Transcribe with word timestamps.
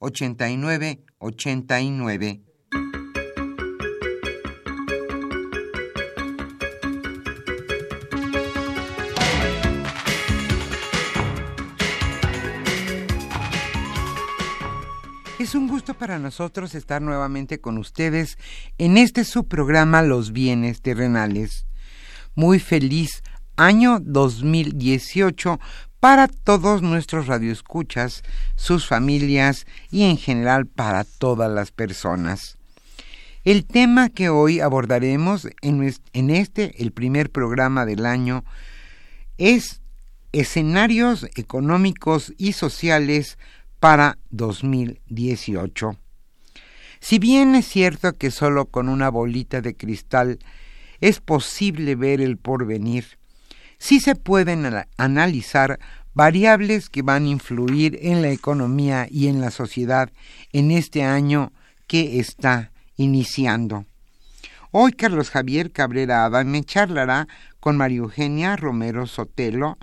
89 0.00 1.04
89. 1.18 2.40
Es 15.38 15.54
un 15.54 15.68
gusto 15.68 15.94
para 15.94 16.18
nosotros 16.18 16.74
estar 16.74 17.02
nuevamente 17.02 17.60
con 17.60 17.76
ustedes 17.76 18.38
en 18.78 18.96
este 18.96 19.24
subprograma 19.24 20.02
Los 20.02 20.32
bienes 20.32 20.80
terrenales. 20.80 21.66
Muy 22.34 22.58
feliz 22.58 23.22
año 23.56 24.00
2018 24.00 25.60
para 26.00 26.28
todos 26.28 26.82
nuestros 26.82 27.26
radioescuchas, 27.26 28.22
sus 28.56 28.86
familias 28.86 29.66
y 29.90 30.04
en 30.04 30.16
general 30.16 30.66
para 30.66 31.04
todas 31.04 31.50
las 31.52 31.70
personas. 31.70 32.56
El 33.44 33.64
tema 33.64 34.08
que 34.08 34.28
hoy 34.28 34.60
abordaremos 34.60 35.48
en 35.62 36.30
este, 36.30 36.82
el 36.82 36.92
primer 36.92 37.30
programa 37.30 37.86
del 37.86 38.04
año, 38.04 38.44
es 39.38 39.80
escenarios 40.32 41.26
económicos 41.36 42.34
y 42.36 42.52
sociales 42.52 43.38
para 43.78 44.18
2018. 44.30 45.96
Si 47.00 47.18
bien 47.18 47.54
es 47.54 47.66
cierto 47.66 48.12
que 48.12 48.30
solo 48.30 48.66
con 48.66 48.90
una 48.90 49.08
bolita 49.08 49.62
de 49.62 49.74
cristal 49.74 50.38
es 51.00 51.20
posible 51.20 51.94
ver 51.94 52.20
el 52.20 52.36
porvenir, 52.36 53.19
sí 53.80 53.98
se 53.98 54.14
pueden 54.14 54.70
analizar 54.98 55.80
variables 56.14 56.90
que 56.90 57.02
van 57.02 57.24
a 57.24 57.28
influir 57.28 57.98
en 58.02 58.22
la 58.22 58.30
economía 58.30 59.08
y 59.10 59.26
en 59.26 59.40
la 59.40 59.50
sociedad 59.50 60.12
en 60.52 60.70
este 60.70 61.02
año 61.02 61.52
que 61.88 62.20
está 62.20 62.70
iniciando. 62.96 63.86
Hoy 64.70 64.92
Carlos 64.92 65.30
Javier 65.30 65.72
Cabrera 65.72 66.24
Adame 66.24 66.62
charlará 66.62 67.26
con 67.58 67.76
María 67.76 67.98
Eugenia 67.98 68.54
Romero 68.54 69.06
Sotelo, 69.06 69.78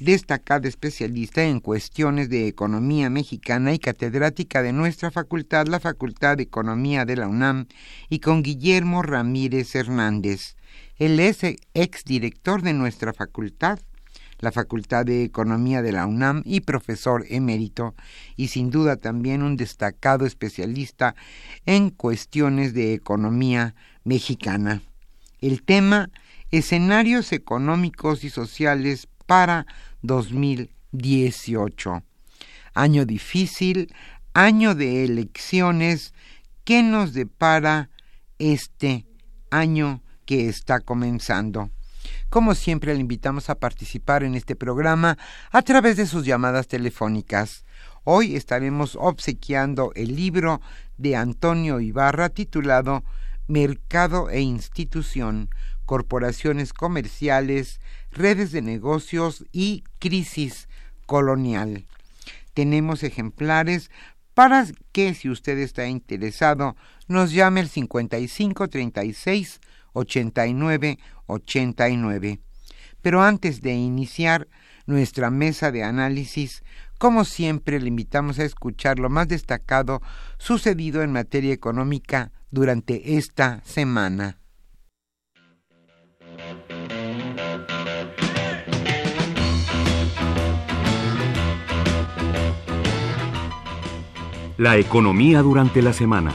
destacada 0.00 0.66
especialista 0.66 1.44
en 1.44 1.60
cuestiones 1.60 2.28
de 2.30 2.48
economía 2.48 3.10
mexicana 3.10 3.72
y 3.74 3.78
catedrática 3.78 4.62
de 4.62 4.72
nuestra 4.72 5.10
facultad, 5.10 5.66
la 5.66 5.78
Facultad 5.80 6.38
de 6.38 6.44
Economía 6.44 7.04
de 7.04 7.16
la 7.16 7.28
UNAM, 7.28 7.66
y 8.08 8.18
con 8.18 8.42
Guillermo 8.42 9.02
Ramírez 9.02 9.74
Hernández, 9.76 10.56
él 10.96 11.20
es 11.20 11.40
exdirector 11.74 12.62
de 12.62 12.72
nuestra 12.72 13.12
facultad, 13.12 13.78
la 14.38 14.52
Facultad 14.52 15.04
de 15.06 15.24
Economía 15.24 15.82
de 15.82 15.90
la 15.92 16.06
UNAM 16.06 16.42
y 16.44 16.60
profesor 16.60 17.24
emérito, 17.28 17.94
y 18.36 18.48
sin 18.48 18.70
duda 18.70 18.96
también 18.96 19.42
un 19.42 19.56
destacado 19.56 20.26
especialista 20.26 21.14
en 21.66 21.90
cuestiones 21.90 22.74
de 22.74 22.94
economía 22.94 23.74
mexicana. 24.04 24.82
El 25.40 25.62
tema, 25.62 26.10
escenarios 26.50 27.32
económicos 27.32 28.22
y 28.22 28.30
sociales 28.30 29.08
para 29.26 29.66
2018. 30.02 32.02
Año 32.74 33.06
difícil, 33.06 33.94
año 34.32 34.74
de 34.74 35.04
elecciones, 35.04 36.12
¿qué 36.64 36.82
nos 36.82 37.14
depara 37.14 37.88
este 38.38 39.06
año 39.50 40.03
que 40.24 40.48
está 40.48 40.80
comenzando. 40.80 41.70
Como 42.28 42.54
siempre, 42.54 42.94
le 42.94 43.00
invitamos 43.00 43.48
a 43.48 43.54
participar 43.54 44.24
en 44.24 44.34
este 44.34 44.56
programa 44.56 45.18
a 45.50 45.62
través 45.62 45.96
de 45.96 46.06
sus 46.06 46.24
llamadas 46.24 46.66
telefónicas. 46.66 47.64
Hoy 48.02 48.36
estaremos 48.36 48.96
obsequiando 49.00 49.92
el 49.94 50.14
libro 50.16 50.60
de 50.98 51.16
Antonio 51.16 51.80
Ibarra 51.80 52.28
titulado 52.28 53.04
Mercado 53.46 54.30
e 54.30 54.40
Institución, 54.40 55.48
Corporaciones 55.86 56.72
Comerciales, 56.72 57.80
Redes 58.10 58.52
de 58.52 58.62
Negocios 58.62 59.44
y 59.52 59.84
Crisis 59.98 60.68
Colonial. 61.06 61.86
Tenemos 62.52 63.02
ejemplares 63.02 63.90
para 64.34 64.66
que, 64.92 65.14
si 65.14 65.28
usted 65.28 65.58
está 65.58 65.86
interesado, 65.86 66.76
nos 67.06 67.32
llame 67.32 67.60
al 67.60 67.68
5536 67.68 69.60
89 69.94 70.98
89. 71.26 72.40
Pero 73.00 73.22
antes 73.22 73.60
de 73.60 73.74
iniciar 73.74 74.48
nuestra 74.86 75.30
mesa 75.30 75.72
de 75.72 75.82
análisis, 75.82 76.62
como 76.98 77.24
siempre 77.24 77.80
le 77.80 77.88
invitamos 77.88 78.38
a 78.38 78.44
escuchar 78.44 78.98
lo 78.98 79.10
más 79.10 79.28
destacado 79.28 80.00
sucedido 80.38 81.02
en 81.02 81.12
materia 81.12 81.52
económica 81.52 82.32
durante 82.50 83.16
esta 83.16 83.62
semana. 83.64 84.38
La 94.56 94.76
economía 94.76 95.42
durante 95.42 95.82
la 95.82 95.92
semana. 95.92 96.32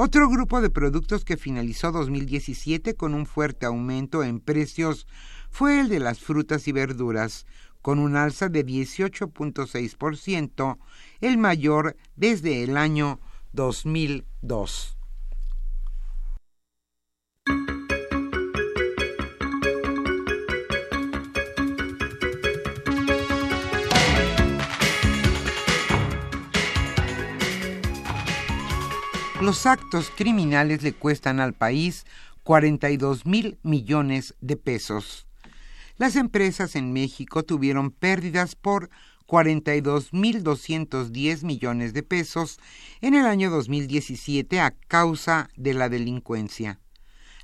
Otro 0.00 0.28
grupo 0.28 0.60
de 0.60 0.70
productos 0.70 1.24
que 1.24 1.36
finalizó 1.36 1.90
2017 1.90 2.94
con 2.94 3.14
un 3.14 3.26
fuerte 3.26 3.66
aumento 3.66 4.22
en 4.22 4.38
precios 4.38 5.08
fue 5.50 5.80
el 5.80 5.88
de 5.88 5.98
las 5.98 6.20
frutas 6.20 6.68
y 6.68 6.72
verduras, 6.72 7.46
con 7.82 7.98
un 7.98 8.14
alza 8.14 8.48
de 8.48 8.64
18.6%, 8.64 10.78
el 11.20 11.36
mayor 11.36 11.96
desde 12.14 12.62
el 12.62 12.76
año 12.76 13.18
2002. 13.54 14.97
Los 29.48 29.64
actos 29.64 30.12
criminales 30.14 30.82
le 30.82 30.92
cuestan 30.92 31.40
al 31.40 31.54
país 31.54 32.04
42 32.42 33.24
mil 33.24 33.58
millones 33.62 34.34
de 34.42 34.58
pesos. 34.58 35.26
Las 35.96 36.16
empresas 36.16 36.76
en 36.76 36.92
México 36.92 37.44
tuvieron 37.44 37.90
pérdidas 37.90 38.56
por 38.56 38.90
42.210 39.26 41.44
millones 41.44 41.94
de 41.94 42.02
pesos 42.02 42.60
en 43.00 43.14
el 43.14 43.24
año 43.24 43.48
2017 43.48 44.60
a 44.60 44.74
causa 44.86 45.48
de 45.56 45.72
la 45.72 45.88
delincuencia. 45.88 46.78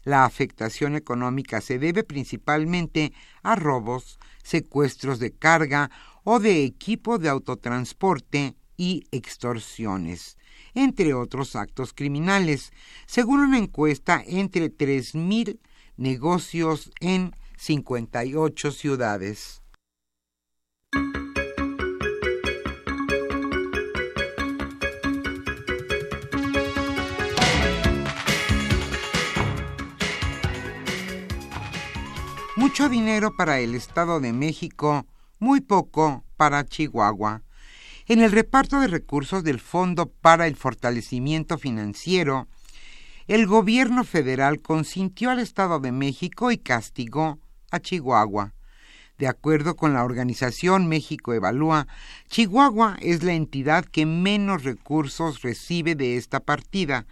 La 0.03 0.27
afectación 0.27 0.97
económica 0.97 1.63
se 1.63 1.79
debe 1.79 2.05
principalmente 2.05 3.15
a 3.43 3.57
robos, 3.57 4.19
secuestros 4.43 5.21
de 5.21 5.33
carga 5.33 5.91
o 6.23 6.39
de 6.39 6.65
equipo 6.65 7.17
de 7.17 7.31
autotransporte 7.31 8.57
y 8.77 9.05
extorsiones, 9.11 10.37
entre 10.75 11.15
otros 11.15 11.57
actos 11.57 11.93
criminales, 11.93 12.73
según 13.07 13.41
una 13.41 13.59
encuesta 13.59 14.23
entre 14.27 14.71
3.000 14.71 15.59
negocios 15.97 16.91
en 17.01 17.35
58 17.57 18.73
ciudades. 18.73 19.63
Mucho 32.57 32.89
dinero 32.89 33.37
para 33.37 33.61
el 33.61 33.75
Estado 33.75 34.21
de 34.21 34.33
México, 34.33 35.07
muy 35.39 35.61
poco 35.61 36.25
para 36.37 36.65
Chihuahua. 36.65 37.43
En 38.07 38.21
el 38.21 38.33
reparto 38.33 38.81
de 38.81 38.89
recursos 38.89 39.45
del 39.45 39.61
Fondo 39.61 40.11
para 40.11 40.47
el 40.47 40.57
Fortalecimiento 40.57 41.57
Financiero, 41.57 42.49
el 43.29 43.47
gobierno 43.47 44.05
federal 44.05 44.61
consintió 44.61 45.31
al 45.31 45.39
Estado 45.39 45.81
de 45.81 45.91
México 45.91 46.51
y 46.51 46.59
castigó 46.59 47.39
a 47.71 47.81
Chihuahua. 47.81 48.53
De 49.17 49.27
acuerdo 49.27 49.75
con 49.75 49.95
la 49.95 50.05
organización 50.05 50.87
México 50.87 51.33
Evalúa, 51.33 51.87
Chihuahua 52.29 52.99
es 53.01 53.23
la 53.23 53.33
entidad 53.33 53.87
que 53.87 54.05
menos 54.05 54.65
recursos 54.65 55.41
recibe 55.41 55.95
de 55.95 56.19
esta 56.19 56.41
partida, 56.41 57.07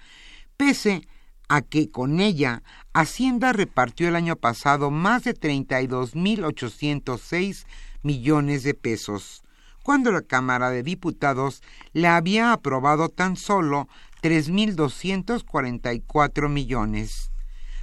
pese 0.58 1.08
a 1.48 1.62
que 1.62 1.90
con 1.90 2.20
ella 2.20 2.62
Hacienda 2.92 3.54
repartió 3.54 4.08
el 4.08 4.16
año 4.16 4.36
pasado 4.36 4.90
más 4.90 5.24
de 5.24 5.34
32.806 5.34 7.64
millones 8.02 8.62
de 8.62 8.74
pesos, 8.74 9.42
cuando 9.82 10.12
la 10.12 10.22
Cámara 10.22 10.70
de 10.70 10.82
Diputados 10.82 11.62
le 11.92 12.08
había 12.08 12.52
aprobado 12.52 13.08
tan 13.08 13.36
solo 13.36 13.88
3.244 14.22 16.48
millones. 16.48 17.30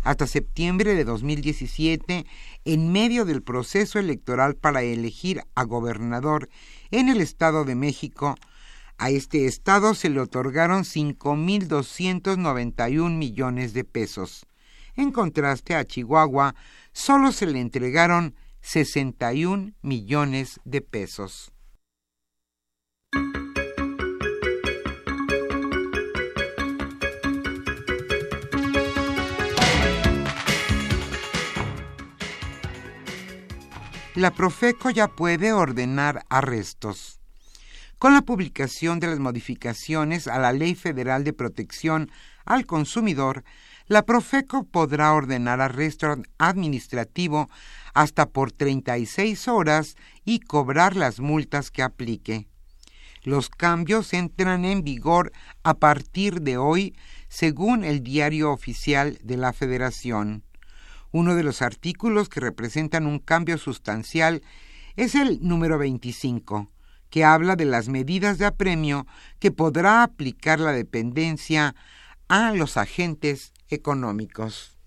Hasta 0.03 0.27
septiembre 0.27 0.95
de 0.95 1.03
2017, 1.03 2.25
en 2.63 2.91
medio 2.91 3.25
del 3.25 3.43
proceso 3.43 3.99
electoral 3.99 4.55
para 4.55 4.81
elegir 4.81 5.43
a 5.55 5.65
gobernador 5.65 6.47
en 6.89 7.09
el 7.09 7.19
Estado 7.19 7.65
de 7.65 7.75
México, 7.75 8.37
a 8.97 9.09
este 9.09 9.45
estado 9.45 9.93
se 9.93 10.09
le 10.09 10.19
otorgaron 10.19 10.83
5.291 10.83 13.15
millones 13.15 13.73
de 13.73 13.83
pesos. 13.83 14.47
En 14.95 15.11
contraste 15.11 15.75
a 15.75 15.85
Chihuahua, 15.85 16.55
solo 16.91 17.31
se 17.31 17.45
le 17.45 17.61
entregaron 17.61 18.33
61 18.61 19.73
millones 19.81 20.59
de 20.65 20.81
pesos. 20.81 21.51
La 34.19 34.31
Profeco 34.31 34.89
ya 34.89 35.07
puede 35.07 35.53
ordenar 35.53 36.25
arrestos. 36.27 37.21
Con 37.99 38.13
la 38.13 38.21
publicación 38.21 38.99
de 38.99 39.07
las 39.07 39.17
modificaciones 39.17 40.27
a 40.27 40.39
la 40.39 40.51
Ley 40.51 40.75
Federal 40.75 41.23
de 41.23 41.31
Protección 41.31 42.11
al 42.43 42.65
Consumidor, 42.65 43.45
la 43.87 44.05
Profeco 44.05 44.65
podrá 44.65 45.13
ordenar 45.13 45.61
arresto 45.61 46.21
administrativo 46.37 47.49
hasta 47.93 48.25
por 48.25 48.51
36 48.51 49.47
horas 49.47 49.95
y 50.25 50.41
cobrar 50.41 50.97
las 50.97 51.21
multas 51.21 51.71
que 51.71 51.81
aplique. 51.81 52.49
Los 53.23 53.49
cambios 53.49 54.11
entran 54.11 54.65
en 54.65 54.83
vigor 54.83 55.31
a 55.63 55.75
partir 55.75 56.41
de 56.41 56.57
hoy, 56.57 56.93
según 57.29 57.85
el 57.85 58.03
diario 58.03 58.51
oficial 58.51 59.17
de 59.23 59.37
la 59.37 59.53
Federación. 59.53 60.43
Uno 61.11 61.35
de 61.35 61.43
los 61.43 61.61
artículos 61.61 62.29
que 62.29 62.39
representan 62.39 63.07
un 63.07 63.19
cambio 63.19 63.57
sustancial 63.57 64.41
es 64.95 65.15
el 65.15 65.39
número 65.41 65.77
25 65.77 66.69
que 67.09 67.23
habla 67.23 67.55
de 67.55 67.65
las 67.65 67.89
medidas 67.89 68.37
de 68.37 68.45
apremio 68.45 69.07
que 69.39 69.51
podrá 69.51 70.03
aplicar 70.03 70.59
la 70.59 70.71
dependencia 70.71 71.75
a 72.27 72.53
los 72.53 72.77
agentes 72.77 73.53
económicos. 73.69 74.77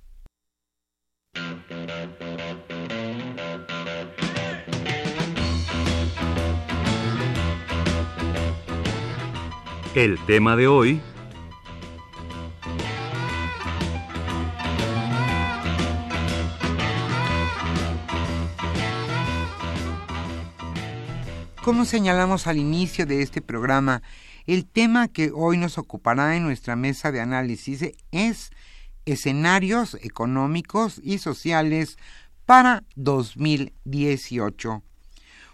El 9.94 10.18
tema 10.26 10.56
de 10.56 10.68
hoy 10.68 11.02
Como 21.62 21.84
señalamos 21.84 22.48
al 22.48 22.58
inicio 22.58 23.06
de 23.06 23.22
este 23.22 23.40
programa, 23.40 24.02
el 24.48 24.66
tema 24.66 25.06
que 25.06 25.30
hoy 25.32 25.58
nos 25.58 25.78
ocupará 25.78 26.36
en 26.36 26.42
nuestra 26.42 26.74
mesa 26.74 27.12
de 27.12 27.20
análisis 27.20 27.92
es 28.10 28.50
escenarios 29.04 29.96
económicos 30.02 31.00
y 31.04 31.18
sociales 31.18 31.98
para 32.46 32.82
2018. 32.96 34.82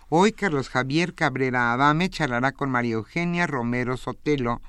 Hoy 0.09 0.33
Carlos 0.33 0.71
Javier 0.71 1.13
Cabrera 1.13 1.75
Adame 1.75 2.09
charlará 2.09 2.53
con 2.53 2.71
María 2.71 2.95
Eugenia 2.95 3.47
Romero 3.47 3.99
Sotelo, 3.99 4.63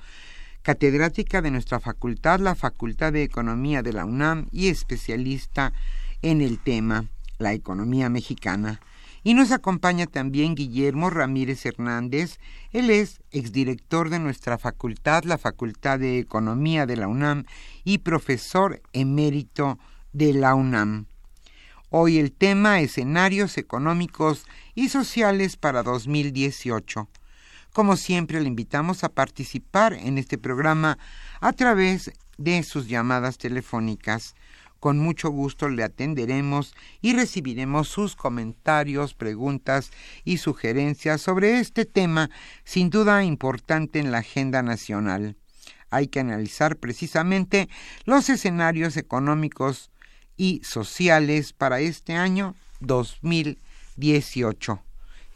catedrática 0.60 1.40
de 1.40 1.52
nuestra 1.52 1.80
facultad, 1.80 2.40
la 2.40 2.54
Facultad 2.54 3.14
de 3.14 3.22
Economía 3.22 3.80
de 3.80 3.94
la 3.94 4.04
UNAM 4.04 4.46
y 4.52 4.68
especialista 4.68 5.72
en 6.20 6.42
el 6.42 6.58
tema, 6.58 7.06
la 7.38 7.54
economía 7.54 8.10
mexicana 8.10 8.78
Y 9.22 9.34
nos 9.34 9.52
acompaña 9.52 10.06
también 10.06 10.54
Guillermo 10.54 11.10
Ramírez 11.10 11.66
Hernández. 11.66 12.38
Él 12.72 12.88
es 12.88 13.20
exdirector 13.30 14.08
de 14.08 14.18
nuestra 14.18 14.56
facultad, 14.56 15.24
la 15.24 15.36
Facultad 15.36 15.98
de 15.98 16.18
Economía 16.18 16.86
de 16.86 16.96
la 16.96 17.06
UNAM, 17.06 17.44
y 17.84 17.98
profesor 17.98 18.80
emérito 18.92 19.78
de 20.12 20.32
la 20.32 20.54
UNAM. 20.54 21.06
Hoy 21.90 22.18
el 22.18 22.32
tema 22.32 22.80
escenarios 22.80 23.58
económicos 23.58 24.46
y 24.74 24.88
sociales 24.88 25.56
para 25.56 25.82
2018. 25.82 27.08
Como 27.72 27.96
siempre, 27.96 28.40
le 28.40 28.48
invitamos 28.48 29.04
a 29.04 29.08
participar 29.10 29.92
en 29.92 30.16
este 30.16 30.38
programa 30.38 30.98
a 31.40 31.52
través 31.52 32.12
de 32.38 32.62
sus 32.62 32.88
llamadas 32.88 33.38
telefónicas. 33.38 34.34
Con 34.80 34.98
mucho 34.98 35.28
gusto 35.28 35.68
le 35.68 35.84
atenderemos 35.84 36.74
y 37.02 37.12
recibiremos 37.12 37.88
sus 37.88 38.16
comentarios, 38.16 39.12
preguntas 39.12 39.90
y 40.24 40.38
sugerencias 40.38 41.20
sobre 41.20 41.60
este 41.60 41.84
tema 41.84 42.30
sin 42.64 42.88
duda 42.88 43.22
importante 43.22 43.98
en 43.98 44.10
la 44.10 44.18
agenda 44.18 44.62
nacional. 44.62 45.36
Hay 45.90 46.08
que 46.08 46.20
analizar 46.20 46.76
precisamente 46.76 47.68
los 48.06 48.30
escenarios 48.30 48.96
económicos 48.96 49.90
y 50.38 50.62
sociales 50.64 51.52
para 51.52 51.80
este 51.80 52.14
año 52.14 52.54
2018. 52.80 54.82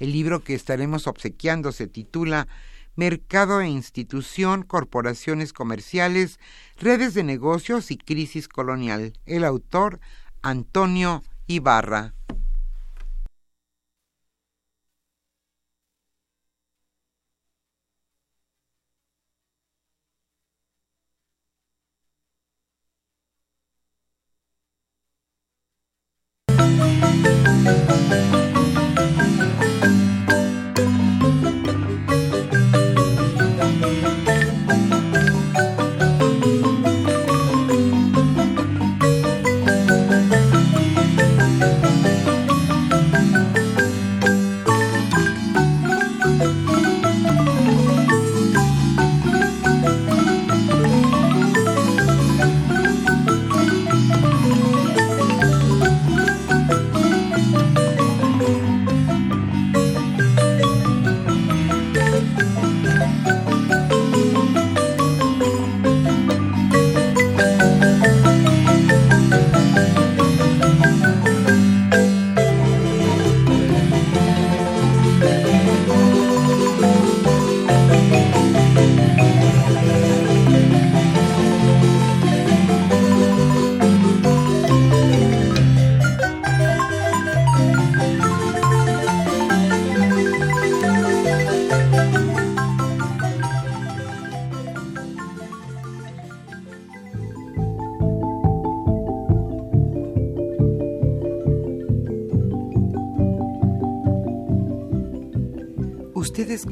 El 0.01 0.13
libro 0.13 0.43
que 0.43 0.55
estaremos 0.55 1.07
obsequiando 1.07 1.71
se 1.73 1.87
titula 1.87 2.49
mercado 2.97 3.61
e 3.61 3.69
institución, 3.69 4.63
corporaciones 4.63 5.53
comerciales, 5.53 6.39
redes 6.79 7.15
de 7.15 7.25
negocios 7.25 7.91
y 7.91 7.97
crisis 7.97 8.49
colonial. 8.49 9.13
El 9.27 9.45
autor, 9.45 10.01
Antonio 10.43 11.23
Ibarra. 11.47 12.15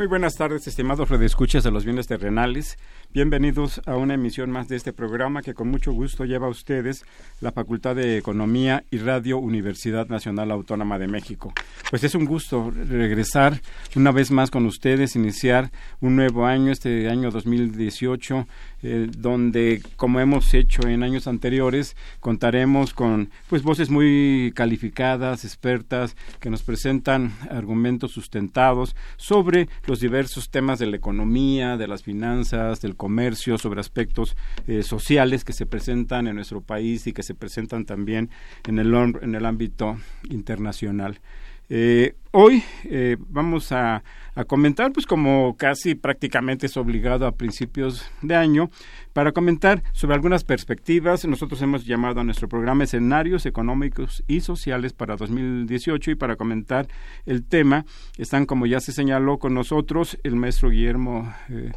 Muy 0.00 0.06
buenas 0.06 0.36
tardes, 0.36 0.66
estimados 0.66 1.10
redescuchas 1.10 1.62
de 1.62 1.70
los 1.70 1.84
bienes 1.84 2.06
terrenales. 2.06 2.78
Bienvenidos 3.12 3.82
a 3.84 3.96
una 3.96 4.14
emisión 4.14 4.50
más 4.50 4.66
de 4.66 4.76
este 4.76 4.94
programa 4.94 5.42
que 5.42 5.52
con 5.52 5.68
mucho 5.68 5.92
gusto 5.92 6.24
lleva 6.24 6.46
a 6.46 6.50
ustedes 6.50 7.04
la 7.42 7.52
Facultad 7.52 7.96
de 7.96 8.16
Economía 8.16 8.82
y 8.90 8.96
Radio 8.96 9.36
Universidad 9.36 10.08
Nacional 10.08 10.52
Autónoma 10.52 10.98
de 10.98 11.06
México. 11.06 11.52
Pues 11.90 12.02
es 12.02 12.14
un 12.14 12.24
gusto 12.24 12.70
regresar 12.70 13.60
una 13.94 14.10
vez 14.10 14.30
más 14.30 14.50
con 14.50 14.64
ustedes, 14.64 15.16
iniciar 15.16 15.70
un 16.00 16.16
nuevo 16.16 16.46
año, 16.46 16.72
este 16.72 17.10
año 17.10 17.30
2018, 17.30 18.46
eh, 18.82 19.08
donde, 19.16 19.82
como 19.96 20.20
hemos 20.20 20.54
hecho 20.54 20.86
en 20.88 21.02
años 21.02 21.26
anteriores, 21.26 21.96
contaremos 22.20 22.94
con 22.94 23.30
pues 23.48 23.62
voces 23.62 23.90
muy 23.90 24.52
calificadas, 24.54 25.44
expertas, 25.44 26.16
que 26.40 26.50
nos 26.50 26.62
presentan 26.62 27.32
argumentos 27.50 28.12
sustentados 28.12 28.96
sobre 29.16 29.68
los 29.86 30.00
diversos 30.00 30.50
temas 30.50 30.78
de 30.78 30.86
la 30.86 30.96
economía, 30.96 31.76
de 31.76 31.88
las 31.88 32.02
finanzas, 32.02 32.80
del 32.80 32.96
comercio, 32.96 33.58
sobre 33.58 33.80
aspectos 33.80 34.36
eh, 34.66 34.82
sociales 34.82 35.44
que 35.44 35.52
se 35.52 35.66
presentan 35.66 36.26
en 36.26 36.36
nuestro 36.36 36.60
país 36.60 37.06
y 37.06 37.12
que 37.12 37.22
se 37.22 37.34
presentan 37.34 37.84
también 37.84 38.30
en 38.66 38.78
el, 38.78 38.94
en 38.94 39.34
el 39.34 39.46
ámbito 39.46 39.98
internacional. 40.28 41.20
Eh, 41.68 42.14
hoy 42.32 42.62
eh, 42.84 43.16
vamos 43.28 43.72
a, 43.72 44.02
comentar, 44.46 44.90
pues 44.92 45.04
como 45.04 45.54
casi 45.58 45.94
prácticamente 45.94 46.64
es 46.64 46.76
obligado 46.78 47.26
a 47.26 47.32
principios 47.32 48.10
de 48.22 48.36
año, 48.36 48.70
para 49.12 49.32
comentar 49.32 49.82
sobre 49.92 50.14
algunas 50.14 50.44
perspectivas. 50.44 51.26
Nosotros 51.26 51.60
hemos 51.60 51.84
llamado 51.84 52.20
a 52.20 52.24
nuestro 52.24 52.48
programa 52.48 52.84
escenarios 52.84 53.44
económicos 53.44 54.24
y 54.28 54.40
sociales 54.40 54.94
para 54.94 55.16
2018 55.16 56.12
y 56.12 56.14
para 56.14 56.36
comentar 56.36 56.88
el 57.26 57.44
tema 57.44 57.84
están, 58.16 58.46
como 58.46 58.64
ya 58.64 58.80
se 58.80 58.92
señaló 58.92 59.38
con 59.38 59.52
nosotros, 59.52 60.18
el 60.22 60.36
maestro 60.36 60.70
Guillermo. 60.70 61.30
Eh, 61.50 61.72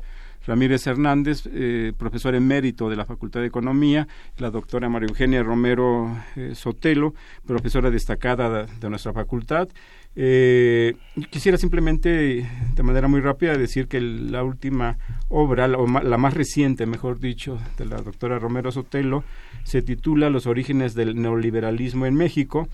Ramírez 0.45 0.85
Hernández, 0.87 1.43
eh, 1.51 1.93
profesor 1.97 2.35
emérito 2.35 2.89
de 2.89 2.95
la 2.95 3.05
Facultad 3.05 3.39
de 3.39 3.47
Economía, 3.47 4.07
la 4.37 4.51
doctora 4.51 4.89
María 4.89 5.07
Eugenia 5.07 5.41
Romero 5.41 6.17
eh, 6.35 6.51
Sotelo, 6.53 7.13
profesora 7.45 7.89
destacada 7.89 8.65
de, 8.65 8.89
nuestra 8.89 9.13
facultad. 9.13 9.69
Eh, 10.15 10.95
quisiera 11.31 11.57
simplemente, 11.57 12.47
de 12.75 12.83
manera 12.83 13.07
muy 13.07 13.21
rápida, 13.21 13.57
decir 13.57 13.87
que 13.87 13.99
la 13.99 14.43
última 14.43 14.97
obra, 15.29 15.67
la, 15.67 15.77
la 16.03 16.17
más 16.17 16.33
reciente, 16.33 16.85
mejor 16.85 17.19
dicho, 17.19 17.57
de 17.77 17.85
la 17.85 17.97
doctora 17.97 18.37
Romero 18.37 18.71
Sotelo, 18.71 19.23
se 19.63 19.81
titula 19.81 20.29
Los 20.29 20.45
orígenes 20.45 20.93
del 20.93 21.19
neoliberalismo 21.19 22.05
en 22.05 22.15
México 22.15 22.67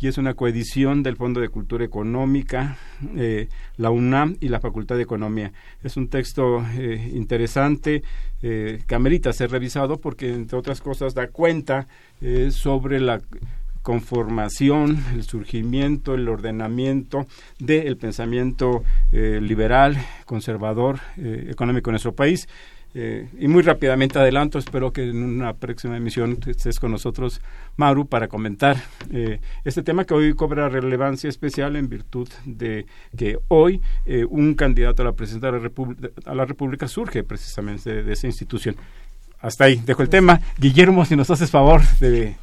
y 0.00 0.08
es 0.08 0.18
una 0.18 0.34
coedición 0.34 1.02
del 1.02 1.16
Fondo 1.16 1.40
de 1.40 1.48
Cultura 1.48 1.84
Económica, 1.84 2.76
eh, 3.16 3.48
la 3.76 3.90
UNAM 3.90 4.36
y 4.40 4.48
la 4.48 4.60
Facultad 4.60 4.96
de 4.96 5.02
Economía. 5.02 5.52
Es 5.82 5.96
un 5.96 6.08
texto 6.08 6.64
eh, 6.76 7.10
interesante 7.14 8.02
eh, 8.42 8.82
que 8.86 8.94
amerita 8.94 9.32
ser 9.32 9.50
revisado 9.50 10.00
porque, 10.00 10.32
entre 10.32 10.58
otras 10.58 10.80
cosas, 10.80 11.14
da 11.14 11.28
cuenta 11.28 11.88
sobre 12.50 13.00
la 13.00 13.20
conformación, 13.84 15.04
el 15.14 15.22
surgimiento, 15.22 16.14
el 16.14 16.28
ordenamiento 16.28 17.28
del 17.60 17.96
pensamiento 17.96 18.82
liberal, 19.12 19.96
conservador, 20.24 20.98
económico 21.16 21.90
en 21.90 21.92
nuestro 21.92 22.14
país 22.14 22.48
Eh, 22.96 23.28
y 23.40 23.48
muy 23.48 23.62
rápidamente 23.62 24.20
adelanto, 24.20 24.56
espero 24.56 24.92
que 24.92 25.02
en 25.02 25.16
una 25.16 25.54
próxima 25.54 25.96
emisión 25.96 26.38
estés 26.46 26.78
con 26.78 26.92
nosotros, 26.92 27.40
Maru, 27.76 28.06
para 28.06 28.28
comentar 28.28 28.76
eh, 29.10 29.40
este 29.64 29.82
tema 29.82 30.04
que 30.04 30.14
hoy 30.14 30.32
cobra 30.34 30.68
relevancia 30.68 31.28
especial 31.28 31.74
en 31.74 31.88
virtud 31.88 32.28
de 32.44 32.86
que 33.16 33.38
hoy 33.48 33.80
eh, 34.06 34.24
un 34.24 34.54
candidato 34.54 35.02
a 35.02 35.06
la 35.06 35.12
presidencia 35.12 35.50
de 35.50 35.60
la, 35.60 35.70
a 36.24 36.34
la 36.36 36.44
República 36.44 36.86
surge 36.86 37.24
precisamente 37.24 38.04
de, 38.04 38.12
esa 38.12 38.28
institución. 38.28 38.76
Hasta 39.40 39.64
ahí, 39.64 39.82
dejo 39.84 40.02
el 40.02 40.08
tema. 40.08 40.40
Guillermo, 40.56 41.04
si 41.04 41.16
nos 41.16 41.28
haces 41.30 41.50
favor 41.50 41.82
de, 41.98 42.36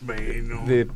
de, 0.00 0.88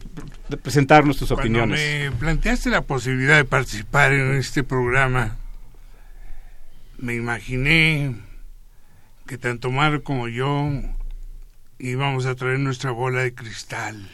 presentarnos 0.63 1.19
tus 1.19 1.31
opiniones. 1.31 1.79
Me 1.79 2.13
planteaste 2.13 2.71
la 2.71 2.83
posibilidad 2.83 3.37
de 3.37 3.45
participar 3.45 4.13
en 4.13 4.35
este 4.35 4.65
programa. 4.65 5.37
Me 6.99 7.15
imaginé 7.15 8.17
que 9.27 9.39
tanto 9.39 9.71
Mar 9.71 10.03
como 10.03 10.29
yo 10.29 10.71
íbamos 11.79 12.27
a 12.27 12.35
traer 12.35 12.59
nuestra 12.61 12.91
bola 12.93 13.23
de 13.23 13.35
cristal 13.35 14.09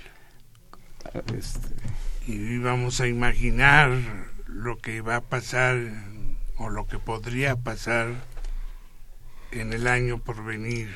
este. 1.37 1.69
y 2.27 2.33
íbamos 2.33 3.01
a 3.01 3.07
imaginar 3.07 3.99
lo 4.47 4.79
que 4.79 5.01
va 5.01 5.17
a 5.17 5.21
pasar 5.21 5.77
o 6.57 6.69
lo 6.69 6.87
que 6.87 6.99
podría 6.99 7.57
pasar 7.57 8.09
en 9.53 9.73
el 9.73 9.87
año 9.87 10.19
por 10.19 10.45
venir. 10.45 10.89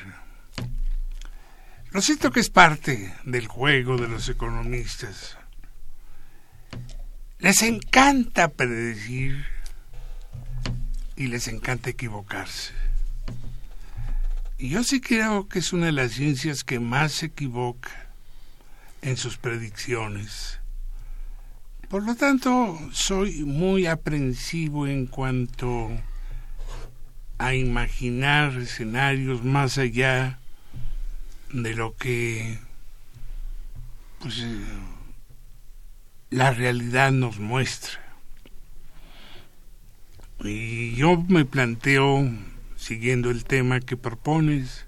Lo 1.95 2.01
siento 2.01 2.29
que 2.29 2.41
es 2.41 2.49
parte 2.49 3.13
del 3.23 3.47
juego 3.47 3.95
de 3.95 4.09
los 4.09 4.27
economistas. 4.27 5.37
Les 7.39 7.61
encanta 7.61 8.49
predecir 8.49 9.45
y 11.15 11.27
les 11.27 11.47
encanta 11.47 11.89
equivocarse. 11.89 12.73
Y 14.57 14.71
yo 14.71 14.83
sí 14.83 14.99
creo 14.99 15.47
que 15.47 15.59
es 15.59 15.71
una 15.71 15.85
de 15.85 15.93
las 15.93 16.11
ciencias 16.11 16.65
que 16.65 16.81
más 16.81 17.13
se 17.13 17.27
equivoca 17.27 18.09
en 19.01 19.15
sus 19.15 19.37
predicciones. 19.37 20.59
Por 21.87 22.03
lo 22.03 22.15
tanto, 22.15 22.77
soy 22.91 23.45
muy 23.45 23.87
aprensivo 23.87 24.85
en 24.85 25.07
cuanto 25.07 25.91
a 27.37 27.53
imaginar 27.53 28.57
escenarios 28.57 29.45
más 29.45 29.77
allá 29.77 30.39
de 31.51 31.73
lo 31.73 31.95
que 31.95 32.59
pues, 34.19 34.39
eh, 34.39 34.65
la 36.29 36.51
realidad 36.51 37.11
nos 37.11 37.39
muestra. 37.39 38.01
Y 40.43 40.95
yo 40.95 41.17
me 41.27 41.45
planteo 41.45 42.29
siguiendo 42.75 43.31
el 43.31 43.45
tema 43.45 43.79
que 43.79 43.97
propones, 43.97 44.85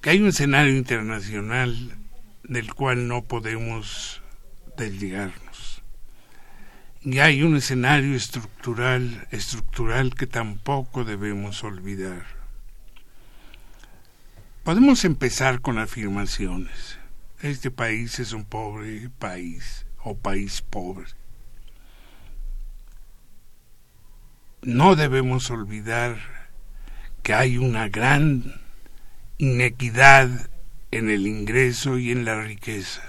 que 0.00 0.10
hay 0.10 0.20
un 0.20 0.28
escenario 0.28 0.76
internacional 0.76 1.98
del 2.44 2.72
cual 2.74 3.08
no 3.08 3.24
podemos 3.24 4.22
desligarnos. 4.76 5.82
Y 7.02 7.18
hay 7.18 7.42
un 7.42 7.56
escenario 7.56 8.14
estructural, 8.14 9.26
estructural 9.30 10.14
que 10.14 10.26
tampoco 10.26 11.04
debemos 11.04 11.62
olvidar. 11.64 12.35
Podemos 14.66 15.04
empezar 15.04 15.60
con 15.60 15.78
afirmaciones. 15.78 16.98
Este 17.40 17.70
país 17.70 18.18
es 18.18 18.32
un 18.32 18.44
pobre 18.44 19.08
país 19.16 19.86
o 20.02 20.16
país 20.16 20.60
pobre. 20.60 21.06
no 24.62 24.96
debemos 24.96 25.52
olvidar 25.52 26.18
que 27.22 27.32
hay 27.32 27.58
una 27.58 27.88
gran 27.88 28.60
inequidad 29.38 30.50
en 30.90 31.10
el 31.10 31.28
ingreso 31.28 31.96
y 31.96 32.10
en 32.10 32.24
la 32.24 32.42
riqueza. 32.42 33.02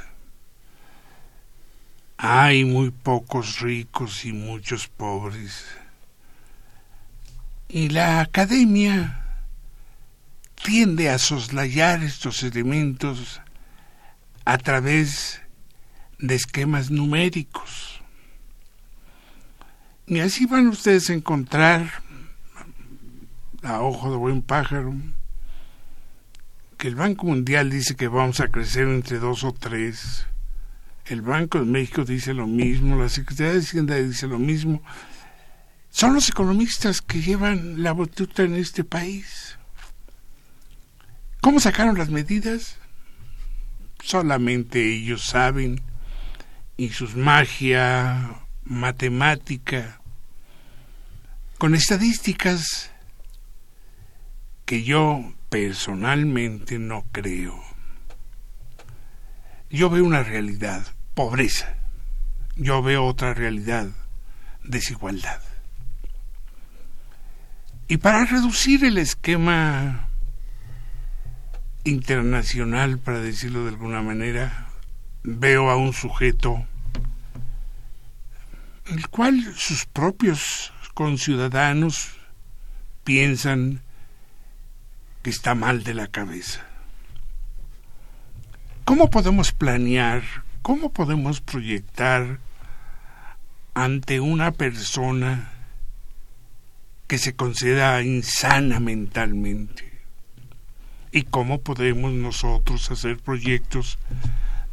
Hay 2.17 2.65
muy 2.65 2.91
pocos 2.91 3.61
ricos 3.61 4.25
y 4.25 4.31
muchos 4.31 4.87
pobres. 4.89 5.65
Y 7.67 7.89
la 7.89 8.19
academia 8.19 9.26
tiende 10.67 11.09
a 11.09 11.17
soslayar 11.17 12.03
estos 12.03 12.43
elementos 12.43 13.39
a 14.43 14.57
través 14.57 15.41
de 16.19 16.35
esquemas 16.35 16.91
numéricos. 16.91 18.01
Y 20.07 20.19
así 20.19 20.45
van 20.45 20.67
ustedes 20.67 21.09
a 21.09 21.13
encontrar, 21.13 21.89
a 23.63 23.79
ojo 23.79 24.11
de 24.11 24.17
buen 24.17 24.41
pájaro, 24.41 24.93
que 26.77 26.89
el 26.89 26.95
Banco 26.95 27.27
Mundial 27.27 27.69
dice 27.69 27.95
que 27.95 28.09
vamos 28.09 28.41
a 28.41 28.49
crecer 28.49 28.89
entre 28.89 29.19
dos 29.19 29.45
o 29.45 29.53
tres. 29.53 30.27
El 31.05 31.21
Banco 31.21 31.59
de 31.59 31.65
México 31.65 32.03
dice 32.03 32.33
lo 32.33 32.45
mismo, 32.45 33.01
la 33.01 33.07
Secretaría 33.07 33.53
de 33.53 33.59
Hacienda 33.59 33.95
dice 33.95 34.27
lo 34.27 34.37
mismo. 34.37 34.81
Son 35.91 36.13
los 36.13 36.27
economistas 36.27 37.01
que 37.01 37.21
llevan 37.21 37.81
la 37.83 37.93
batuta 37.93 38.43
en 38.43 38.55
este 38.55 38.83
país. 38.83 39.56
¿Cómo 41.47 41.61
sacaron 41.61 41.97
las 41.97 42.09
medidas? 42.09 42.77
Solamente 44.03 44.83
ellos 44.93 45.23
saben 45.23 45.81
y 46.75 46.89
sus 46.89 47.15
magia 47.15 48.41
matemática, 48.65 50.01
con 51.57 51.73
estadísticas 51.73 52.91
que 54.65 54.83
yo 54.83 55.35
personalmente 55.47 56.79
no 56.79 57.05
creo. 57.13 57.57
Yo 59.69 59.89
veo 59.89 60.03
una 60.03 60.23
realidad, 60.23 60.85
pobreza. 61.13 61.77
Yo 62.57 62.81
veo 62.81 63.05
otra 63.05 63.33
realidad, 63.33 63.87
desigualdad. 64.65 65.41
Y 67.87 67.95
para 67.95 68.25
reducir 68.25 68.83
el 68.83 68.97
esquema 68.97 70.06
internacional, 71.87 72.99
para 72.99 73.19
decirlo 73.19 73.63
de 73.63 73.69
alguna 73.69 74.01
manera, 74.01 74.67
veo 75.23 75.69
a 75.69 75.77
un 75.77 75.93
sujeto 75.93 76.65
el 78.85 79.07
cual 79.09 79.53
sus 79.55 79.85
propios 79.85 80.71
conciudadanos 80.93 82.11
piensan 83.03 83.81
que 85.23 85.29
está 85.29 85.55
mal 85.55 85.83
de 85.83 85.93
la 85.93 86.07
cabeza. 86.07 86.65
¿Cómo 88.85 89.09
podemos 89.09 89.51
planear, 89.51 90.23
cómo 90.61 90.91
podemos 90.93 91.41
proyectar 91.41 92.39
ante 93.73 94.21
una 94.21 94.51
persona 94.51 95.51
que 97.07 97.17
se 97.17 97.35
considera 97.35 98.01
insana 98.01 98.79
mentalmente? 98.79 99.96
¿Y 101.11 101.23
cómo 101.23 101.61
podemos 101.61 102.11
nosotros 102.11 102.91
hacer 102.91 103.17
proyectos 103.17 103.97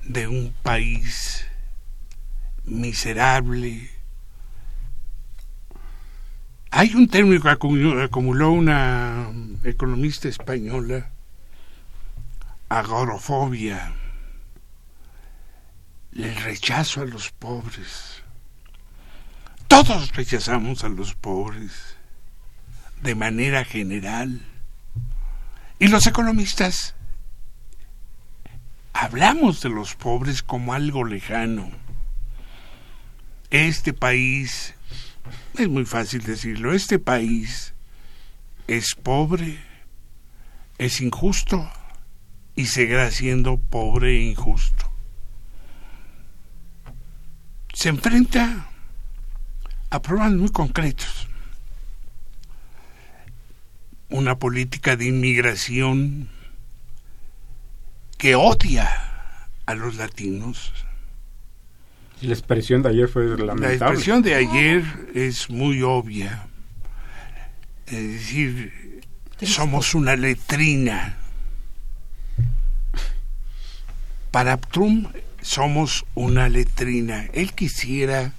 de 0.05 0.29
un 0.29 0.55
país 0.63 1.47
miserable, 2.65 3.91
hay 6.71 6.95
un 6.95 7.09
término 7.09 7.41
que 7.41 7.51
acumuló 7.51 8.51
una 8.51 9.31
economista 9.63 10.29
española, 10.29 11.11
agorofobia, 12.69 13.93
el 16.15 16.37
rechazo 16.37 17.03
a 17.03 17.05
los 17.05 17.31
pobres. 17.31 18.23
Todos 19.69 20.15
rechazamos 20.15 20.85
a 20.85 20.89
los 20.89 21.15
pobres 21.15 21.97
de 23.03 23.15
manera 23.15 23.65
general. 23.65 24.41
Y 25.85 25.89
los 25.89 26.07
economistas 26.07 26.95
hablamos 28.95 29.61
de 29.61 29.69
los 29.69 29.95
pobres 29.95 30.43
como 30.43 30.73
algo 30.73 31.05
lejano. 31.05 31.71
Este 33.51 33.93
país 33.93 34.73
es 35.59 35.69
muy 35.69 35.85
fácil 35.85 36.23
decirlo, 36.23 36.73
este 36.73 36.99
país 36.99 37.75
es 38.67 38.95
pobre, 38.95 39.63
es 40.79 41.03
injusto 41.03 41.71
y 42.57 42.65
seguirá 42.65 43.11
siendo 43.11 43.59
pobre 43.59 44.17
e 44.17 44.23
injusto. 44.23 44.91
Se 47.75 47.91
enfrenta 47.91 48.71
a 49.91 50.01
problemas 50.01 50.33
muy 50.33 50.49
concretos. 50.49 51.29
Una 54.11 54.39
política 54.39 54.97
de 54.97 55.07
inmigración 55.07 56.29
que 58.19 58.35
odia 58.35 58.89
a 59.67 59.75
los 59.75 59.97
latinos, 59.97 60.73
la 62.21 62.33
expresión 62.33 62.83
de 62.83 62.91
ayer 62.91 63.09
fue 63.09 63.25
lamentable. 63.27 63.67
La 63.67 63.75
expresión 63.75 64.23
de 64.23 64.35
ayer 64.35 64.85
es 65.15 65.51
muy 65.51 65.83
obvia. 65.83 66.47
Es 67.87 68.03
decir, 68.03 68.73
Somos 69.43 69.95
una 69.95 70.17
letrina. 70.17 71.17
Para 74.31 74.57
Trump 74.57 75.15
somos 75.43 76.07
una 76.15 76.49
letrina. 76.49 77.27
Él 77.35 77.53
quisiera 77.53 78.33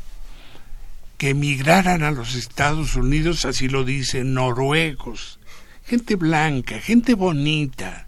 que 1.17 1.30
emigraran 1.30 2.04
a 2.04 2.12
los 2.12 2.36
Estados 2.36 2.95
Unidos, 2.95 3.45
así 3.45 3.69
lo 3.69 3.84
dicen, 3.84 4.34
noruegos, 4.34 5.39
gente 5.86 6.15
blanca, 6.15 6.80
gente 6.80 7.13
bonita. 7.13 8.08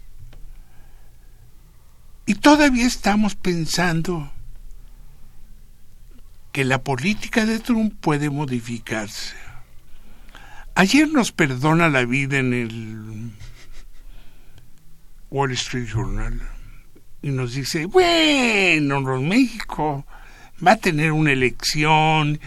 Y 2.26 2.34
todavía 2.34 2.86
estamos 2.86 3.36
pensando 3.36 4.30
que 6.52 6.64
la 6.64 6.82
política 6.82 7.46
de 7.46 7.60
Trump 7.60 7.94
puede 8.00 8.28
modificarse. 8.30 9.34
Ayer 10.74 11.08
nos 11.08 11.32
perdona 11.32 11.88
la 11.88 12.04
vida 12.04 12.38
en 12.38 12.52
el 12.52 13.32
Wall 15.30 15.52
Street 15.52 15.86
Journal 15.86 16.40
y 17.22 17.30
nos 17.30 17.54
dice, 17.54 17.86
bueno, 17.86 19.00
México 19.20 20.06
va 20.64 20.72
a 20.72 20.76
tener 20.76 21.12
una 21.12 21.32
elección 21.32 22.38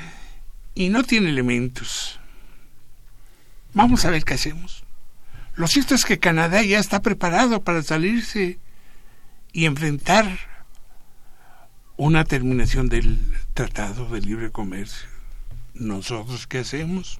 y 0.76 0.89
no 0.89 1.04
tiene 1.04 1.30
elementos. 1.30 2.20
Vamos 3.74 4.06
a 4.06 4.12
ver 4.12 4.24
qué 4.24 4.36
hacemos. 4.36 4.81
Lo 5.62 5.67
cierto 5.67 5.93
es 5.93 6.06
que 6.06 6.17
Canadá 6.17 6.63
ya 6.63 6.80
está 6.80 7.04
preparado 7.04 7.63
para 7.63 7.84
salirse 7.84 8.58
y 9.54 9.65
enfrentar 9.65 10.39
una 11.97 12.26
terminación 12.26 12.89
del 12.89 13.19
Tratado 13.54 14.10
de 14.10 14.21
Libre 14.21 14.50
Comercio. 14.50 15.08
¿Nosotros 15.76 16.47
qué 16.47 16.58
hacemos? 16.58 17.19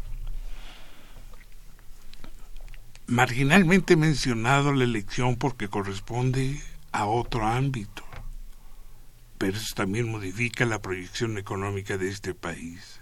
Marginalmente 3.06 3.96
mencionado 3.96 4.74
la 4.74 4.86
elección 4.86 5.36
porque 5.36 5.68
corresponde 5.68 6.64
a 6.92 7.06
otro 7.06 7.46
ámbito, 7.46 8.04
pero 9.38 9.56
eso 9.56 9.76
también 9.76 10.10
modifica 10.10 10.66
la 10.66 10.82
proyección 10.82 11.38
económica 11.38 11.96
de 12.00 12.10
este 12.10 12.34
país. 12.34 13.00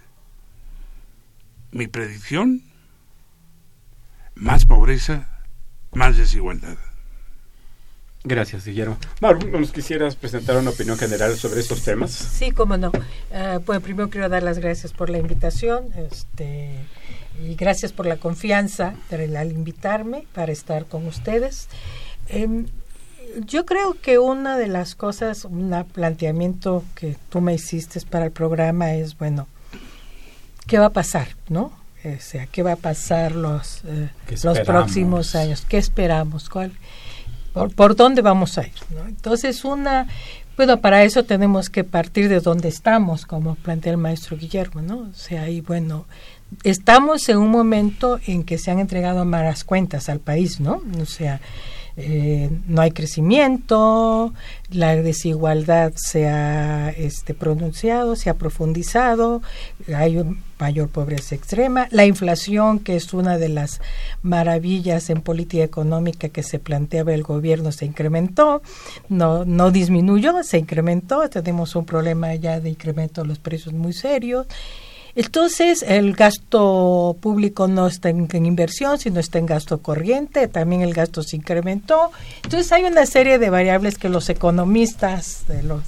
Mi 1.71 1.87
predicción, 1.87 2.68
más 4.39 4.65
pobreza, 4.65 5.27
más 5.91 6.17
desigualdad. 6.17 6.77
Gracias, 8.23 8.65
Guillermo. 8.65 8.97
Maru, 9.21 9.47
¿nos 9.49 9.71
quisieras 9.71 10.15
presentar 10.15 10.57
una 10.57 10.71
opinión 10.71 10.97
general 10.97 11.37
sobre 11.37 11.61
estos 11.61 11.83
temas? 11.83 12.11
Sí, 12.11 12.51
cómo 12.51 12.75
no. 12.75 12.89
Uh, 12.89 13.61
pues 13.65 13.79
primero 13.81 14.09
quiero 14.09 14.27
dar 14.27 14.43
las 14.43 14.59
gracias 14.59 14.91
por 14.91 15.09
la 15.09 15.19
invitación 15.19 15.85
este, 15.95 16.75
y 17.41 17.55
gracias 17.55 17.93
por 17.93 18.05
la 18.05 18.17
confianza 18.17 18.95
al 19.11 19.51
invitarme 19.51 20.25
para 20.33 20.51
estar 20.51 20.85
con 20.85 21.07
ustedes. 21.07 21.69
Eh, 22.27 22.65
yo 23.45 23.65
creo 23.65 23.95
que 24.01 24.19
una 24.19 24.57
de 24.57 24.67
las 24.67 24.95
cosas, 24.95 25.45
un 25.45 25.85
planteamiento 25.93 26.83
que 26.95 27.15
tú 27.29 27.39
me 27.39 27.53
hiciste 27.53 28.01
para 28.01 28.25
el 28.25 28.31
programa 28.31 28.95
es, 28.95 29.17
bueno, 29.17 29.47
¿qué 30.67 30.77
va 30.77 30.87
a 30.87 30.93
pasar, 30.93 31.29
no? 31.47 31.78
O 32.03 32.21
sea, 32.21 32.47
¿qué 32.47 32.63
va 32.63 32.73
a 32.73 32.77
pasar 32.77 33.33
los, 33.33 33.81
eh, 33.85 34.09
los 34.43 34.59
próximos 34.61 35.35
años? 35.35 35.65
¿Qué 35.67 35.77
esperamos? 35.77 36.49
¿Cuál, 36.49 36.71
por, 37.53 37.95
dónde 37.95 38.21
vamos 38.21 38.57
a 38.57 38.65
ir? 38.65 38.73
¿no? 38.89 39.05
Entonces, 39.05 39.65
una, 39.65 40.07
bueno, 40.55 40.79
para 40.79 41.03
eso 41.03 41.23
tenemos 41.23 41.69
que 41.69 41.83
partir 41.83 42.29
de 42.29 42.39
dónde 42.39 42.69
estamos, 42.69 43.25
como 43.25 43.55
plantea 43.55 43.91
el 43.91 43.97
maestro 43.97 44.37
Guillermo, 44.37 44.81
¿no? 44.81 44.97
O 44.97 45.13
sea, 45.13 45.49
y 45.49 45.61
bueno, 45.61 46.05
estamos 46.63 47.27
en 47.29 47.37
un 47.37 47.49
momento 47.49 48.19
en 48.25 48.43
que 48.43 48.57
se 48.57 48.71
han 48.71 48.79
entregado 48.79 49.25
malas 49.25 49.63
cuentas 49.63 50.09
al 50.09 50.19
país, 50.19 50.59
¿no? 50.59 50.81
O 51.01 51.05
sea, 51.05 51.41
eh, 52.01 52.49
no 52.65 52.81
hay 52.81 52.91
crecimiento, 52.91 54.33
la 54.71 54.95
desigualdad 54.95 55.91
se 55.97 56.29
ha 56.29 56.91
este, 56.91 57.33
pronunciado, 57.33 58.15
se 58.15 58.29
ha 58.29 58.35
profundizado, 58.35 59.41
hay 59.93 60.23
mayor 60.57 60.87
pobreza 60.87 61.35
extrema, 61.35 61.89
la 61.91 62.05
inflación, 62.05 62.79
que 62.79 62.95
es 62.95 63.13
una 63.13 63.37
de 63.37 63.49
las 63.49 63.81
maravillas 64.21 65.09
en 65.09 65.19
política 65.19 65.61
económica 65.65 66.29
que 66.29 66.41
se 66.41 66.57
planteaba 66.57 67.13
el 67.13 67.23
gobierno, 67.23 67.73
se 67.73 67.85
incrementó, 67.85 68.61
no, 69.09 69.43
no 69.43 69.69
disminuyó, 69.69 70.41
se 70.43 70.57
incrementó, 70.57 71.29
tenemos 71.29 71.75
un 71.75 71.85
problema 71.85 72.33
ya 72.35 72.61
de 72.61 72.69
incremento 72.69 73.23
de 73.23 73.27
los 73.27 73.39
precios 73.39 73.73
muy 73.73 73.91
serios 73.91 74.47
entonces, 75.15 75.83
el 75.83 76.13
gasto 76.13 77.17
público 77.19 77.67
no 77.67 77.87
está 77.87 78.09
en, 78.09 78.45
inversión, 78.45 78.97
sino 78.99 79.19
está 79.19 79.39
en 79.39 79.45
gasto 79.45 79.79
corriente, 79.79 80.47
también 80.47 80.81
el 80.81 80.93
gasto 80.93 81.23
se 81.23 81.35
incrementó. 81.35 82.11
Entonces, 82.43 82.71
hay 82.71 82.83
una 82.83 83.05
serie 83.05 83.39
de 83.39 83.49
variables 83.49 83.97
que 83.97 84.09
los 84.09 84.29
economistas 84.29 85.45
de 85.47 85.63
los 85.63 85.83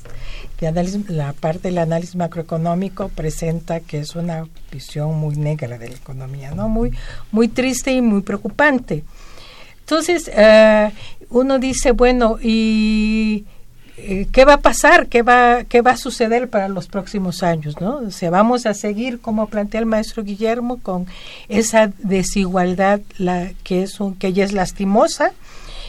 la 1.08 1.34
parte 1.34 1.70
del 1.70 1.80
análisis 1.80 2.16
macroeconómico 2.16 3.10
presenta 3.10 3.80
que 3.80 3.98
es 3.98 4.16
una 4.16 4.48
visión 4.72 5.18
muy 5.18 5.36
negra 5.36 5.80
de 5.80 5.90
la 5.90 5.96
economía, 5.96 6.52
¿no? 6.52 6.70
Muy 6.70 6.92
muy 7.32 7.48
triste 7.48 7.92
y 7.92 8.02
muy 8.02 8.22
preocupante. 8.22 9.04
Entonces, 9.80 10.30
eh, 10.34 10.92
uno 11.32 11.58
dice, 11.58 11.92
bueno, 11.92 12.38
y 12.40 13.46
eh, 14.04 14.28
qué 14.32 14.46
va 14.46 14.54
a 14.54 14.62
pasar, 14.62 15.08
qué 15.08 15.22
va, 15.22 15.64
qué 15.64 15.82
va 15.82 15.92
a 15.92 15.98
suceder 15.98 16.50
para 16.50 16.68
los 16.68 16.88
próximos 16.88 17.44
años, 17.44 17.80
¿no? 17.80 17.98
O 17.98 18.12
sea, 18.12 18.30
vamos 18.30 18.66
a 18.66 18.74
seguir, 18.74 19.20
como 19.20 19.48
plantea 19.48 19.80
el 19.80 19.86
maestro 19.86 20.24
Guillermo, 20.24 20.80
con 20.82 21.06
esa 21.50 21.92
desigualdad 22.00 23.02
la, 23.18 23.52
que, 23.64 23.84
es 23.84 24.00
un, 24.00 24.16
que 24.16 24.34
ya 24.34 24.44
es 24.44 24.54
lastimosa, 24.54 25.34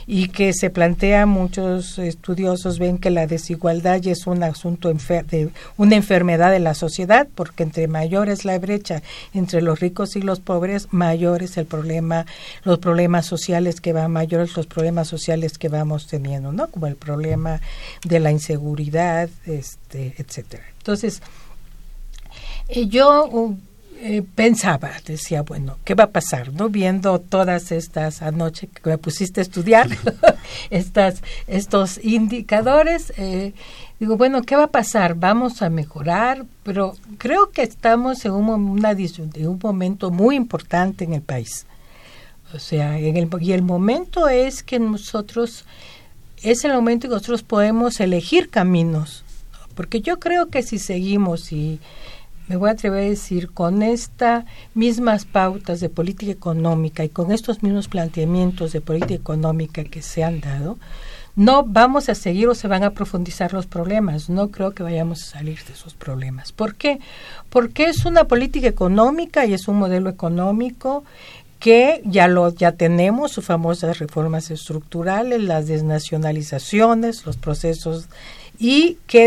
y 0.07 0.29
que 0.29 0.53
se 0.53 0.71
plantea, 0.71 1.27
muchos 1.27 1.99
estudiosos 1.99 2.79
ven 2.79 2.99
que 2.99 3.11
la 3.11 3.27
desigualdad 3.27 4.01
ya 4.01 4.13
es 4.13 4.27
un 4.27 4.43
asunto 4.43 4.93
de 4.93 5.51
una 5.77 5.97
enfermedad 5.97 6.51
de 6.51 6.61
la 6.61 6.75
sociedad, 6.75 7.29
porque 7.35 7.63
entre 7.63 7.89
mayor 7.89 8.29
es 8.29 8.45
la 8.45 8.59
brecha 8.59 9.03
entre 9.35 9.63
los 9.63 9.81
ricos 9.81 10.17
y 10.17 10.23
los 10.23 10.41
pobres, 10.41 10.89
mayor 10.91 11.43
es 11.43 11.57
el 11.57 11.67
problema, 11.67 12.27
los 12.65 12.79
problemas 12.79 13.27
sociales 13.27 13.81
que 13.81 13.93
van, 13.93 14.11
mayores 14.11 14.57
los 14.57 14.67
problemas 14.67 15.09
sociales 15.09 15.59
que 15.59 15.69
vamos 15.69 16.07
teniendo, 16.07 16.53
¿no? 16.53 16.69
Como 16.69 16.87
el 16.87 16.97
problema 16.97 17.61
de 18.05 18.21
la 18.21 18.31
inseguridad, 18.31 19.29
este, 19.47 20.15
etcétera. 20.19 20.65
Entonces, 20.79 21.23
eh, 22.69 22.87
yo 22.87 23.57
eh, 24.05 24.25
pensaba, 24.35 24.91
decía, 25.07 25.43
bueno, 25.43 25.79
¿qué 25.85 25.95
va 25.95 26.05
a 26.05 26.11
pasar? 26.11 26.53
¿No? 26.53 26.69
Viendo 26.69 27.21
todas 27.21 27.71
estas 27.71 28.21
anoche 28.21 28.67
que 28.67 28.91
me 28.91 28.99
pusiste 28.99 29.41
a 29.41 29.43
estudiar, 29.43 29.91
estas, 30.71 31.23
estos 31.47 32.03
indicadores, 32.03 33.13
eh, 33.17 33.53
digo, 34.01 34.17
bueno, 34.17 34.43
¿qué 34.43 34.57
va 34.57 34.65
a 34.65 34.71
pasar? 34.73 35.15
Vamos 35.15 35.63
a 35.63 35.71
mejorar, 35.71 36.47
pero 36.65 36.97
creo 37.19 37.53
que 37.53 37.63
estamos 37.63 38.25
en 38.25 38.33
un, 38.33 38.49
una, 38.49 38.91
en 38.91 39.47
un 39.47 39.61
momento 39.63 40.11
muy 40.11 40.35
importante 40.35 41.05
en 41.05 41.15
el 41.15 41.23
país. 41.23 41.65
O 42.53 42.59
sea, 42.59 42.99
en 42.99 43.17
el, 43.17 43.31
y 43.41 43.53
el 43.53 43.63
momento 43.63 44.29
es 44.29 44.65
que 44.65 44.81
nosotros, 44.81 45.65
es 46.43 46.65
el 46.65 46.73
momento 46.73 47.07
que 47.07 47.15
nosotros 47.15 47.45
podemos 47.45 48.01
elegir 48.01 48.51
caminos, 48.51 49.23
porque 49.77 50.01
yo 50.01 50.19
creo 50.19 50.49
que 50.49 50.65
si 50.65 50.81
seguimos 50.81 51.53
y 51.53 51.79
me 52.53 52.59
voy 52.59 52.69
a 52.69 52.73
atrever 52.73 53.05
a 53.05 53.09
decir, 53.09 53.51
con 53.51 53.83
estas 53.83 54.45
mismas 54.75 55.25
pautas 55.25 55.81
de 55.81 55.89
política 55.89 56.33
económica 56.33 57.03
y 57.03 57.09
con 57.09 57.33
estos 57.33 57.63
mismos 57.63 57.89
planteamientos 57.89 58.73
de 58.73 58.83
política 58.83 59.15
económica 59.15 59.85
que 59.85 60.03
se 60.03 60.23
han 60.23 60.43
dado, 60.43 60.77
no 61.35 61.65
vamos 61.65 62.11
a 62.11 62.15
seguir 62.15 62.49
o 62.49 62.55
se 62.55 62.69
van 62.69 62.85
a 62.85 62.91
profundizar 62.91 63.55
los 63.55 63.65
problemas. 63.65 64.29
No 64.29 64.49
creo 64.49 64.73
que 64.73 64.83
vayamos 64.83 65.23
a 65.23 65.39
salir 65.39 65.65
de 65.65 65.73
esos 65.73 65.95
problemas. 65.95 66.53
¿Por 66.53 66.75
qué? 66.75 67.01
Porque 67.49 67.85
es 67.85 68.05
una 68.05 68.25
política 68.25 68.69
económica 68.69 69.47
y 69.47 69.55
es 69.55 69.67
un 69.67 69.77
modelo 69.77 70.11
económico 70.11 71.05
que 71.59 72.03
ya 72.05 72.29
lo 72.29 72.51
ya 72.51 72.73
tenemos 72.73 73.33
sus 73.33 73.47
famosas 73.47 73.99
reformas 73.99 74.51
estructurales, 74.51 75.41
las 75.41 75.69
desnacionalizaciones, 75.69 77.25
los 77.25 77.39
procesos 77.39 78.09
y 78.59 78.99
que 79.07 79.21